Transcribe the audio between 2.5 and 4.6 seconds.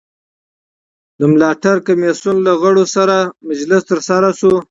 غړو سره مجلس ترسره سو.